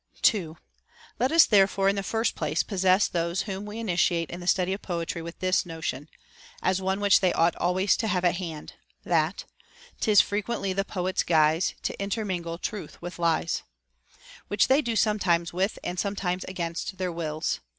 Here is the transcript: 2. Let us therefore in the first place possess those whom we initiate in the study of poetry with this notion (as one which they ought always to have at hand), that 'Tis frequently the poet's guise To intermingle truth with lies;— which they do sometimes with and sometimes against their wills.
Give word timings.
2. 0.23 0.57
Let 1.19 1.31
us 1.31 1.45
therefore 1.45 1.87
in 1.87 1.95
the 1.95 2.01
first 2.01 2.33
place 2.33 2.63
possess 2.63 3.07
those 3.07 3.43
whom 3.43 3.67
we 3.67 3.77
initiate 3.77 4.31
in 4.31 4.39
the 4.39 4.47
study 4.47 4.73
of 4.73 4.81
poetry 4.81 5.21
with 5.21 5.37
this 5.37 5.63
notion 5.63 6.09
(as 6.63 6.81
one 6.81 6.99
which 6.99 7.19
they 7.19 7.31
ought 7.33 7.55
always 7.57 7.95
to 7.97 8.07
have 8.07 8.25
at 8.25 8.37
hand), 8.37 8.73
that 9.03 9.45
'Tis 9.99 10.19
frequently 10.19 10.73
the 10.73 10.83
poet's 10.83 11.21
guise 11.21 11.75
To 11.83 11.95
intermingle 12.01 12.57
truth 12.57 12.99
with 12.99 13.19
lies;— 13.19 13.61
which 14.47 14.69
they 14.69 14.81
do 14.81 14.95
sometimes 14.95 15.53
with 15.53 15.77
and 15.83 15.99
sometimes 15.99 16.45
against 16.45 16.97
their 16.97 17.11
wills. 17.11 17.59